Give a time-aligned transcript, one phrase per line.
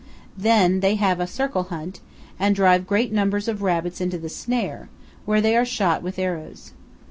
[0.35, 1.99] Then they have a circle hunt,
[2.39, 4.89] and drive great numbers of rabbits into the snare,
[5.25, 6.71] where they are shot with arrows.